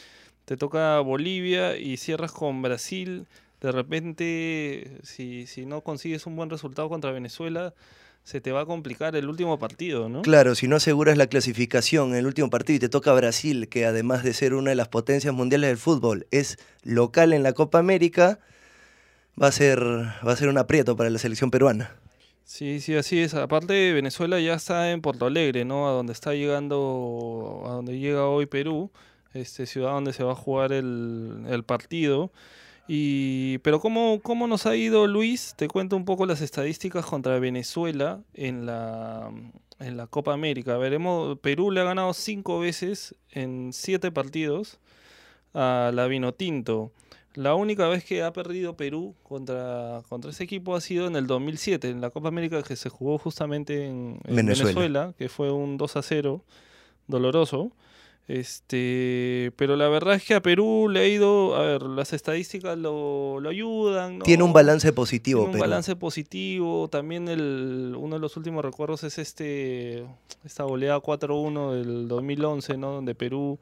te 0.46 0.56
toca 0.56 1.00
Bolivia 1.00 1.78
y 1.78 1.98
cierras 1.98 2.32
con 2.32 2.62
Brasil. 2.62 3.26
De 3.62 3.72
repente, 3.72 5.00
si, 5.04 5.48
si 5.48 5.66
no 5.66 5.82
consigues 5.82 6.28
un 6.28 6.36
buen 6.36 6.52
resultado 6.52 6.90
contra 6.90 7.12
Venezuela, 7.12 7.74
se 8.30 8.42
te 8.42 8.52
va 8.52 8.62
a 8.62 8.66
complicar 8.68 9.16
el 9.16 9.28
último 9.28 9.58
partido, 9.58 10.08
¿no? 10.08 10.22
Claro, 10.22 10.54
si 10.54 10.68
no 10.68 10.76
aseguras 10.76 11.18
la 11.18 11.26
clasificación 11.26 12.12
en 12.12 12.18
el 12.18 12.28
último 12.28 12.52
partido 12.52 12.78
y 12.78 12.80
te 12.80 12.88
toca 12.88 13.12
Brasil, 13.14 13.70
que 13.70 13.88
además 13.88 14.24
de 14.24 14.36
ser 14.36 14.54
una 14.54 14.70
de 14.70 14.76
las 14.76 14.88
potencias 14.88 15.34
mundiales 15.34 15.70
del 15.70 15.78
fútbol, 15.80 16.28
es 16.30 16.60
local 16.84 17.34
en 17.34 17.42
la 17.42 17.54
Copa 17.54 17.80
América, 17.80 18.38
va 19.42 19.48
a 19.48 19.52
ser, 19.52 19.80
va 19.82 20.32
a 20.32 20.36
ser 20.36 20.48
un 20.48 20.60
aprieto 20.60 20.96
para 20.96 21.10
la 21.10 21.18
selección 21.18 21.50
peruana. 21.50 21.96
Sí, 22.44 22.80
sí, 22.82 22.96
así 22.96 23.20
es. 23.20 23.34
Aparte, 23.34 23.94
Venezuela 23.94 24.40
ya 24.40 24.54
está 24.54 24.92
en 24.92 25.02
Porto 25.02 25.26
Alegre, 25.26 25.66
¿no? 25.66 25.90
A 25.90 25.92
donde 25.92 26.14
está 26.14 26.36
llegando, 26.36 27.64
a 27.66 27.70
donde 27.70 27.98
llega 27.98 28.28
hoy 28.28 28.46
Perú, 28.46 28.92
este 29.34 29.66
ciudad 29.66 29.94
donde 29.94 30.14
se 30.14 30.24
va 30.24 30.34
a 30.34 30.36
jugar 30.36 30.72
el, 30.72 31.46
el 31.50 31.64
partido. 31.64 32.32
Y, 32.92 33.60
pero 33.60 33.80
¿cómo, 33.80 34.20
¿cómo 34.24 34.48
nos 34.48 34.66
ha 34.66 34.76
ido 34.76 35.06
Luis? 35.06 35.54
Te 35.56 35.68
cuento 35.68 35.96
un 35.96 36.06
poco 36.06 36.26
las 36.26 36.42
estadísticas 36.42 37.06
contra 37.06 37.38
Venezuela 37.38 38.20
en 38.34 38.66
la, 38.66 39.32
en 39.80 39.96
la 39.96 40.08
Copa 40.08 40.34
América. 40.34 40.76
Veremos, 40.80 41.38
Perú 41.38 41.70
le 41.70 41.82
ha 41.82 41.84
ganado 41.84 42.16
cinco 42.16 42.58
veces 42.58 43.14
en 43.30 43.74
siete 43.74 44.12
partidos 44.12 44.80
a 45.54 45.92
la 45.94 46.08
Vinotinto. 46.08 46.92
La 47.36 47.54
única 47.54 47.88
vez 47.88 48.04
que 48.04 48.24
ha 48.24 48.34
perdido 48.34 48.76
Perú 48.76 49.14
contra, 49.22 50.02
contra 50.10 50.32
ese 50.32 50.46
equipo 50.46 50.76
ha 50.76 50.82
sido 50.82 51.06
en 51.06 51.16
el 51.16 51.28
2007, 51.28 51.92
en 51.92 52.02
la 52.02 52.10
Copa 52.10 52.30
América 52.30 52.64
que 52.64 52.76
se 52.76 52.90
jugó 52.90 53.20
justamente 53.20 53.86
en, 53.86 54.20
en 54.24 54.36
Venezuela. 54.36 54.72
Venezuela, 54.72 55.14
que 55.16 55.30
fue 55.30 55.52
un 55.52 55.78
2 55.78 55.96
a 55.96 56.02
0, 56.02 56.44
doloroso. 57.06 57.72
Este, 58.30 59.52
pero 59.56 59.76
la 59.76 59.90
verdad 59.90 60.16
es 60.16 60.24
que 60.24 60.34
a 60.36 60.42
Perú 60.42 60.88
le 60.90 61.00
ha 61.02 61.08
ido, 61.08 61.56
a 61.56 61.64
ver, 61.64 61.82
las 61.84 62.14
estadísticas 62.14 62.78
lo, 62.78 63.40
lo 63.40 63.50
ayudan. 63.50 64.20
¿no? 64.20 64.24
Tiene 64.26 64.44
un 64.44 64.54
balance 64.54 64.94
positivo, 64.94 65.40
Tiene 65.42 65.48
un 65.48 65.52
Perú. 65.54 65.62
balance 65.62 65.96
positivo. 65.96 66.88
También 66.90 67.28
el, 67.28 67.96
uno 67.98 68.16
de 68.16 68.22
los 68.22 68.38
últimos 68.38 68.64
recuerdos 68.64 69.04
es 69.04 69.18
este 69.18 70.06
esta 70.46 70.64
goleada 70.64 71.00
4-1 71.00 71.74
del 71.74 72.08
2011, 72.08 72.78
¿no? 72.78 72.92
Donde 72.94 73.14
Perú 73.16 73.60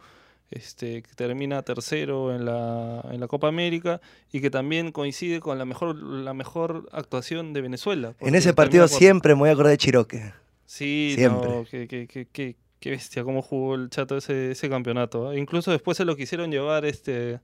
este, 0.52 1.02
que 1.02 1.14
termina 1.16 1.62
tercero 1.64 2.34
en 2.36 2.46
la, 2.46 3.04
en 3.12 3.20
la 3.20 3.28
Copa 3.28 3.48
América 3.48 4.00
y 4.32 4.42
que 4.42 4.50
también 4.50 4.92
coincide 4.92 5.40
con 5.40 5.58
la 5.58 5.66
mejor, 5.66 5.96
la 5.96 6.34
mejor 6.34 6.88
actuación 6.92 7.54
de 7.54 7.62
Venezuela. 7.62 8.16
En 8.20 8.36
ese 8.36 8.54
partido 8.54 8.88
por- 8.88 8.98
siempre 8.98 9.34
me 9.34 9.40
voy 9.40 9.50
a 9.50 9.54
acordar 9.54 9.72
de 9.72 9.78
Chiroque. 9.78 10.34
Sí, 10.66 11.14
Siempre. 11.16 11.50
no, 11.50 11.66
qué, 11.70 11.88
qué- 11.88 12.28
qué- 12.32 12.56
qué- 12.80 12.92
bestia, 12.92 13.24
cómo 13.24 13.42
jugó 13.42 13.76
el 13.76 13.90
chato 13.90 14.18
ese, 14.18 14.52
ese 14.52 14.70
campeonato. 14.70 15.32
¿eh? 15.34 15.40
Incluso 15.40 15.72
después 15.72 15.98
se 15.98 16.06
lo 16.06 16.16
quisieron 16.16 16.52
llevar 16.52 16.86
este 16.86 17.40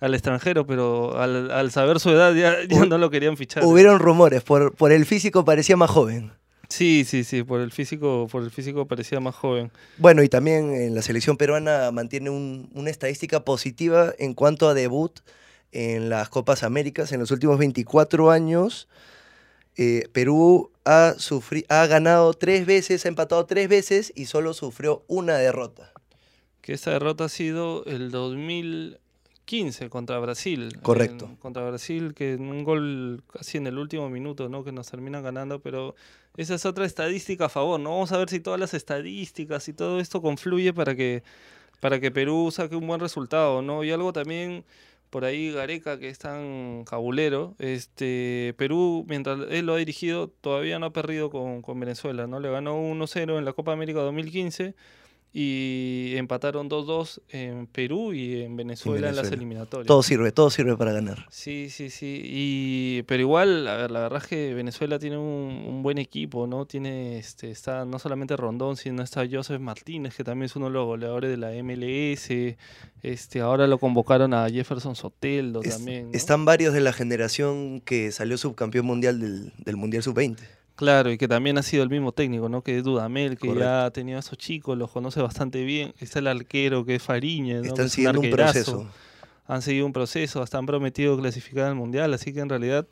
al 0.00 0.14
extranjero, 0.14 0.66
pero 0.66 1.16
al, 1.16 1.50
al 1.52 1.70
saber 1.70 2.00
su 2.00 2.10
edad 2.10 2.34
ya, 2.34 2.56
no 2.86 2.98
lo 2.98 3.08
querían 3.10 3.36
fichar. 3.36 3.62
¿eh? 3.62 3.66
Hubieron 3.66 4.00
rumores, 4.00 4.42
por, 4.42 4.74
por 4.74 4.90
el 4.90 5.06
físico 5.06 5.44
parecía 5.44 5.76
más 5.76 5.90
joven. 5.90 6.32
Sí, 6.68 7.04
sí, 7.04 7.22
sí, 7.22 7.42
por 7.42 7.60
el 7.60 7.70
físico, 7.70 8.26
por 8.32 8.42
el 8.42 8.50
físico 8.50 8.88
parecía 8.88 9.20
más 9.20 9.34
joven. 9.36 9.70
Bueno, 9.98 10.22
y 10.22 10.28
también 10.28 10.72
en 10.74 10.94
la 10.94 11.02
selección 11.02 11.36
peruana 11.36 11.90
mantiene 11.92 12.30
un- 12.30 12.70
una 12.74 12.90
estadística 12.90 13.44
positiva 13.44 14.12
en 14.18 14.32
cuanto 14.34 14.68
a 14.68 14.74
debut 14.74 15.20
en 15.70 16.08
las 16.08 16.28
Copas 16.30 16.62
Américas. 16.64 17.12
En 17.12 17.20
los 17.20 17.30
últimos 17.30 17.58
24 17.58 18.30
años, 18.30 18.88
eh, 19.76 20.08
Perú 20.12 20.70
ha, 20.84 21.14
ha 21.68 21.86
ganado 21.86 22.34
tres 22.34 22.66
veces, 22.66 23.04
ha 23.04 23.08
empatado 23.08 23.46
tres 23.46 23.68
veces 23.68 24.12
y 24.14 24.26
solo 24.26 24.52
sufrió 24.54 25.04
una 25.08 25.36
derrota. 25.36 25.92
Que 26.60 26.72
esta 26.74 26.90
derrota 26.92 27.24
ha 27.24 27.28
sido 27.28 27.84
el 27.86 28.10
2015 29.46 29.88
contra 29.90 30.18
Brasil. 30.18 30.78
Correcto. 30.82 31.26
En- 31.26 31.36
contra 31.36 31.64
Brasil, 31.68 32.14
que 32.14 32.34
en 32.34 32.42
un 32.42 32.64
gol 32.64 33.22
casi 33.32 33.58
en 33.58 33.66
el 33.66 33.78
último 33.78 34.08
minuto, 34.08 34.48
¿no? 34.48 34.64
Que 34.64 34.72
nos 34.72 34.88
terminan 34.90 35.22
ganando, 35.22 35.60
pero 35.60 35.94
esa 36.36 36.54
es 36.54 36.64
otra 36.64 36.84
estadística 36.86 37.46
a 37.46 37.48
favor, 37.48 37.80
¿no? 37.80 37.90
Vamos 37.90 38.12
a 38.12 38.18
ver 38.18 38.28
si 38.30 38.40
todas 38.40 38.60
las 38.60 38.74
estadísticas 38.74 39.68
y 39.68 39.72
todo 39.72 40.00
esto 40.00 40.22
confluye 40.22 40.72
para 40.72 40.94
que, 40.94 41.22
para 41.80 41.98
que 42.00 42.10
Perú 42.10 42.50
saque 42.52 42.76
un 42.76 42.86
buen 42.86 43.00
resultado, 43.00 43.60
¿no? 43.62 43.82
Y 43.84 43.90
algo 43.90 44.12
también 44.12 44.64
por 45.12 45.26
ahí 45.26 45.52
Gareca, 45.52 45.98
que 45.98 46.08
es 46.08 46.18
tan 46.18 46.84
cabulero, 46.84 47.54
este, 47.58 48.54
Perú, 48.56 49.04
mientras 49.06 49.40
él 49.50 49.66
lo 49.66 49.74
ha 49.74 49.76
dirigido, 49.76 50.28
todavía 50.28 50.78
no 50.78 50.86
ha 50.86 50.92
perdido 50.94 51.28
con, 51.28 51.60
con 51.60 51.78
Venezuela, 51.78 52.26
¿no? 52.26 52.40
Le 52.40 52.50
ganó 52.50 52.80
1-0 52.82 53.36
en 53.36 53.44
la 53.44 53.52
Copa 53.52 53.74
América 53.74 54.00
2015 54.00 54.74
y 55.34 56.14
empataron 56.16 56.68
2-2 56.68 57.20
en 57.30 57.66
Perú 57.66 58.12
y 58.12 58.42
en 58.42 58.54
Venezuela, 58.54 59.08
en 59.08 59.16
las 59.16 59.32
eliminatorias. 59.32 59.86
Todo 59.86 60.02
sirve, 60.02 60.30
todo 60.30 60.50
sirve 60.50 60.76
para 60.76 60.92
ganar. 60.92 61.26
Sí, 61.30 61.68
sí, 61.70 61.88
sí. 61.88 62.20
Y, 62.24 63.02
pero 63.04 63.22
igual, 63.22 63.66
a 63.66 63.76
ver, 63.76 63.90
la 63.90 64.00
verdad 64.00 64.20
es 64.22 64.28
que 64.28 64.52
Venezuela 64.52 64.98
tiene 64.98 65.16
un, 65.16 65.64
un 65.66 65.82
buen 65.82 65.96
equipo, 65.98 66.46
¿no? 66.46 66.66
Tiene, 66.66 67.18
este, 67.18 67.50
está 67.50 67.84
no 67.86 67.98
solamente 67.98 68.36
Rondón, 68.36 68.76
sino 68.76 69.02
está 69.02 69.24
Joseph 69.30 69.60
Martínez, 69.60 70.14
que 70.14 70.22
también 70.24 70.46
es 70.46 70.56
uno 70.56 70.66
de 70.66 70.72
los 70.72 70.84
goleadores 70.84 71.30
de 71.30 71.36
la 71.38 71.50
MLS. 71.62 72.56
Este, 73.02 73.40
ahora 73.40 73.66
lo 73.66 73.78
convocaron 73.78 74.34
a 74.34 74.48
Jefferson 74.50 74.94
Soteldo 74.94 75.62
Es- 75.62 75.76
también. 75.76 76.06
¿no? 76.06 76.12
Están 76.12 76.44
varios 76.44 76.74
de 76.74 76.80
la 76.80 76.92
generación 76.92 77.80
que 77.80 78.12
salió 78.12 78.36
subcampeón 78.36 78.84
mundial 78.86 79.18
del, 79.18 79.52
del 79.64 79.76
Mundial 79.76 80.02
Sub-20. 80.02 80.36
Claro, 80.82 81.12
y 81.12 81.16
que 81.16 81.28
también 81.28 81.56
ha 81.58 81.62
sido 81.62 81.84
el 81.84 81.90
mismo 81.90 82.10
técnico, 82.10 82.48
¿no? 82.48 82.62
Que 82.62 82.78
es 82.78 82.82
Dudamel, 82.82 83.38
que 83.38 83.46
Correcto. 83.46 83.60
ya 83.60 83.84
ha 83.84 83.90
tenido 83.92 84.16
a 84.16 84.20
esos 84.20 84.36
chicos, 84.36 84.76
los 84.76 84.90
conoce 84.90 85.22
bastante 85.22 85.62
bien. 85.62 85.94
Está 86.00 86.18
el 86.18 86.26
arquero, 86.26 86.84
que 86.84 86.96
es 86.96 87.02
Fariñez, 87.04 87.64
Están 87.64 87.86
es 87.86 87.92
siguiendo 87.92 88.20
un 88.20 88.30
proceso. 88.30 88.90
han 89.46 89.62
seguido 89.62 89.86
un 89.86 89.92
proceso, 89.92 90.42
hasta 90.42 90.58
han 90.58 90.66
prometido 90.66 91.16
clasificar 91.16 91.66
al 91.66 91.76
mundial, 91.76 92.12
así 92.14 92.32
que 92.32 92.40
en 92.40 92.48
realidad 92.48 92.88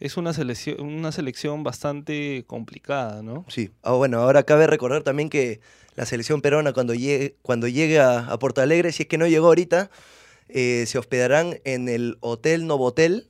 es 0.00 0.16
una 0.16 0.32
selección, 0.32 0.80
una 0.80 1.12
selección 1.12 1.62
bastante 1.62 2.42
complicada, 2.48 3.22
¿no? 3.22 3.44
Sí, 3.46 3.70
ah, 3.84 3.92
bueno, 3.92 4.18
ahora 4.18 4.42
cabe 4.42 4.66
recordar 4.66 5.04
también 5.04 5.30
que 5.30 5.60
la 5.94 6.06
selección 6.06 6.42
peruana 6.42 6.72
cuando 6.72 6.94
llegue, 6.94 7.36
cuando 7.42 7.68
llegue 7.68 8.00
a, 8.00 8.26
a 8.26 8.38
Porto 8.40 8.60
Alegre, 8.60 8.90
si 8.90 9.04
es 9.04 9.08
que 9.08 9.18
no 9.18 9.28
llegó 9.28 9.46
ahorita, 9.46 9.88
eh, 10.48 10.82
se 10.88 10.98
hospedarán 10.98 11.60
en 11.62 11.88
el 11.88 12.18
Hotel 12.22 12.66
Novotel 12.66 13.28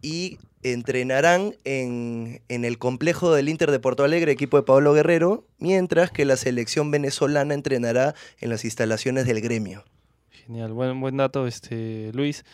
y 0.00 0.38
entrenarán 0.62 1.54
en, 1.64 2.40
en 2.48 2.64
el 2.64 2.78
complejo 2.78 3.32
del 3.32 3.48
Inter 3.48 3.70
de 3.70 3.80
Porto 3.80 4.04
Alegre, 4.04 4.32
equipo 4.32 4.56
de 4.56 4.62
Pablo 4.62 4.92
Guerrero, 4.92 5.44
mientras 5.58 6.10
que 6.10 6.24
la 6.24 6.36
selección 6.36 6.90
venezolana 6.90 7.54
entrenará 7.54 8.14
en 8.40 8.50
las 8.50 8.64
instalaciones 8.64 9.26
del 9.26 9.40
gremio. 9.40 9.84
Genial, 10.30 10.72
buen, 10.72 11.00
buen 11.00 11.16
dato, 11.16 11.46
este 11.46 12.10
Luis. 12.12 12.44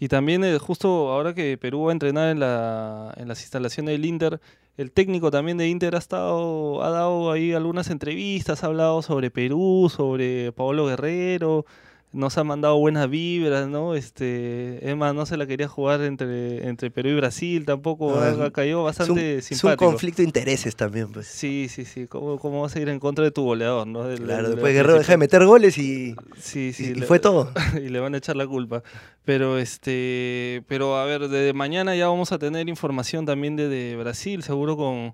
Y 0.00 0.08
también 0.08 0.44
eh, 0.44 0.58
justo 0.58 1.10
ahora 1.10 1.34
que 1.34 1.58
Perú 1.58 1.84
va 1.84 1.90
a 1.90 1.92
entrenar 1.92 2.30
en, 2.30 2.40
la, 2.40 3.12
en 3.16 3.28
las 3.28 3.40
instalaciones 3.40 3.92
del 3.92 4.04
Inter, 4.04 4.40
el 4.76 4.92
técnico 4.92 5.32
también 5.32 5.58
de 5.58 5.68
Inter 5.68 5.96
ha 5.96 5.98
estado, 5.98 6.84
ha 6.84 6.90
dado 6.90 7.32
ahí 7.32 7.52
algunas 7.52 7.90
entrevistas, 7.90 8.62
ha 8.62 8.68
hablado 8.68 9.02
sobre 9.02 9.30
Perú, 9.30 9.90
sobre 9.94 10.52
Pablo 10.52 10.86
Guerrero, 10.86 11.66
nos 12.12 12.38
ha 12.38 12.44
mandado 12.44 12.78
buenas 12.78 13.08
vibras, 13.10 13.68
¿no? 13.68 13.94
Este, 13.94 14.88
es 14.90 14.96
más, 14.96 15.14
no 15.14 15.26
se 15.26 15.36
la 15.36 15.46
quería 15.46 15.68
jugar 15.68 16.00
entre, 16.00 16.66
entre 16.66 16.90
Perú 16.90 17.10
y 17.10 17.14
Brasil, 17.16 17.66
tampoco 17.66 18.18
ha, 18.18 18.46
ha 18.46 18.50
caído 18.50 18.78
Es 18.78 18.80
un, 18.80 18.84
bastante 19.06 19.38
es 19.38 19.50
un 19.50 19.56
simpático. 19.58 19.84
conflicto 19.90 20.22
de 20.22 20.26
intereses 20.28 20.74
también, 20.74 21.12
pues. 21.12 21.26
Sí, 21.26 21.66
sí, 21.68 21.84
sí. 21.84 22.06
¿Cómo, 22.06 22.38
¿Cómo 22.38 22.62
vas 22.62 22.74
a 22.76 22.80
ir 22.80 22.88
en 22.88 22.98
contra 22.98 23.24
de 23.24 23.30
tu 23.30 23.42
goleador, 23.42 23.86
no? 23.86 24.04
Del- 24.04 24.20
Claro, 24.22 24.42
del- 24.44 24.52
después 24.52 24.72
del 24.72 24.82
Guerrero 24.82 24.98
deja 24.98 25.12
de 25.12 25.18
meter 25.18 25.44
goles 25.44 25.76
y, 25.76 26.14
Sí, 26.38 26.72
sí. 26.72 26.84
y- 26.84 26.86
y 26.88 26.94
le- 26.94 27.06
fue 27.06 27.18
todo. 27.18 27.52
y 27.82 27.88
le 27.90 28.00
van 28.00 28.14
a 28.14 28.18
echar 28.18 28.36
la 28.36 28.46
culpa. 28.46 28.82
Pero 29.24 29.58
este, 29.58 30.62
pero 30.66 30.96
a 30.96 31.04
ver, 31.04 31.28
de 31.28 31.52
mañana 31.52 31.94
ya 31.94 32.08
vamos 32.08 32.32
a 32.32 32.38
tener 32.38 32.68
información 32.70 33.26
también 33.26 33.56
de, 33.56 33.68
de 33.68 33.96
Brasil, 33.96 34.42
seguro 34.42 34.76
con 34.78 35.12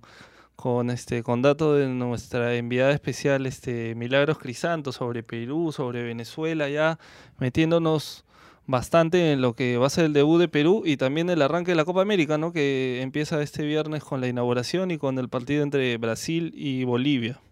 con 0.64 0.88
este 0.88 1.22
con 1.22 1.42
datos 1.42 1.78
de 1.78 1.88
nuestra 1.88 2.54
enviada 2.54 2.92
especial 2.92 3.44
este 3.44 3.94
Milagros 3.96 4.38
Crisanto 4.38 4.92
sobre 4.92 5.22
Perú, 5.22 5.72
sobre 5.72 6.02
Venezuela 6.04 6.70
ya 6.70 6.98
metiéndonos 7.38 8.24
bastante 8.64 9.32
en 9.32 9.42
lo 9.42 9.52
que 9.52 9.76
va 9.76 9.88
a 9.88 9.90
ser 9.90 10.06
el 10.06 10.14
debut 10.14 10.40
de 10.40 10.48
Perú 10.48 10.82
y 10.86 10.96
también 10.96 11.28
el 11.28 11.42
arranque 11.42 11.72
de 11.72 11.74
la 11.74 11.84
Copa 11.84 12.00
América, 12.00 12.38
¿no? 12.38 12.50
Que 12.54 13.02
empieza 13.02 13.42
este 13.42 13.62
viernes 13.66 14.04
con 14.04 14.22
la 14.22 14.26
inauguración 14.26 14.90
y 14.90 14.96
con 14.96 15.18
el 15.18 15.28
partido 15.28 15.62
entre 15.62 15.98
Brasil 15.98 16.50
y 16.56 16.84
Bolivia. 16.84 17.42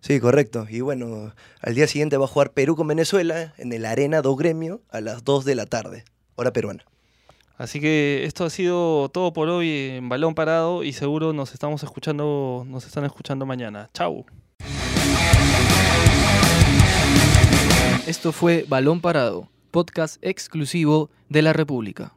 Sí, 0.00 0.18
correcto. 0.18 0.66
Y 0.68 0.80
bueno, 0.80 1.32
al 1.60 1.74
día 1.76 1.86
siguiente 1.86 2.16
va 2.16 2.24
a 2.24 2.28
jugar 2.28 2.50
Perú 2.50 2.74
con 2.74 2.88
Venezuela 2.88 3.54
en 3.58 3.72
el 3.72 3.86
Arena 3.86 4.22
do 4.22 4.34
Gremio 4.34 4.82
a 4.90 5.00
las 5.00 5.22
2 5.22 5.44
de 5.44 5.54
la 5.54 5.66
tarde, 5.66 6.04
hora 6.34 6.52
peruana. 6.52 6.84
Así 7.60 7.78
que 7.78 8.22
esto 8.24 8.46
ha 8.46 8.48
sido 8.48 9.10
todo 9.10 9.34
por 9.34 9.50
hoy 9.50 9.90
en 9.90 10.08
Balón 10.08 10.34
Parado 10.34 10.82
y 10.82 10.94
seguro 10.94 11.34
nos 11.34 11.52
estamos 11.52 11.82
escuchando, 11.82 12.64
nos 12.66 12.86
están 12.86 13.04
escuchando 13.04 13.44
mañana. 13.44 13.90
Chau. 13.92 14.24
Esto 18.06 18.32
fue 18.32 18.64
Balón 18.66 19.02
Parado, 19.02 19.50
podcast 19.72 20.16
exclusivo 20.24 21.10
de 21.28 21.42
la 21.42 21.52
República. 21.52 22.14